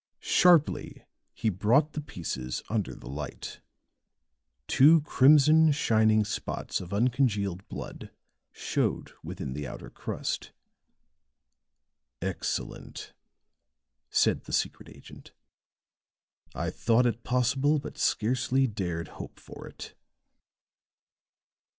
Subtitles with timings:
[0.23, 3.61] Sharply he brought the pieces under the light;
[4.65, 8.09] two crimson, shining spots of uncongealed blood
[8.51, 10.53] showed within the outer crust.
[12.19, 13.13] "Excellent,"
[14.09, 15.33] said the secret agent.
[16.55, 19.93] "I thought it possible, but scarcely dared hope for it."